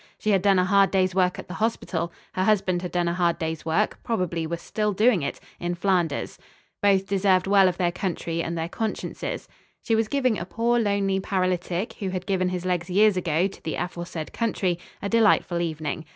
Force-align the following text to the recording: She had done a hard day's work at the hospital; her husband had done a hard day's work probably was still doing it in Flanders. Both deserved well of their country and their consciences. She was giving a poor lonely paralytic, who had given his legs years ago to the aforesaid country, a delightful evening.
She 0.17 0.31
had 0.31 0.41
done 0.41 0.57
a 0.57 0.65
hard 0.65 0.89
day's 0.89 1.13
work 1.13 1.37
at 1.37 1.47
the 1.47 1.53
hospital; 1.61 2.11
her 2.33 2.43
husband 2.43 2.81
had 2.81 2.91
done 2.91 3.07
a 3.07 3.13
hard 3.13 3.37
day's 3.37 3.63
work 3.67 3.99
probably 4.03 4.47
was 4.47 4.59
still 4.59 4.93
doing 4.93 5.21
it 5.21 5.39
in 5.59 5.75
Flanders. 5.75 6.39
Both 6.81 7.05
deserved 7.05 7.45
well 7.45 7.67
of 7.67 7.77
their 7.77 7.91
country 7.91 8.41
and 8.41 8.57
their 8.57 8.67
consciences. 8.67 9.47
She 9.83 9.93
was 9.93 10.07
giving 10.07 10.39
a 10.39 10.45
poor 10.45 10.79
lonely 10.79 11.19
paralytic, 11.19 11.93
who 11.99 12.09
had 12.09 12.25
given 12.25 12.49
his 12.49 12.65
legs 12.65 12.89
years 12.89 13.15
ago 13.15 13.45
to 13.45 13.61
the 13.61 13.75
aforesaid 13.75 14.33
country, 14.33 14.79
a 15.03 15.07
delightful 15.07 15.61
evening. 15.61 16.05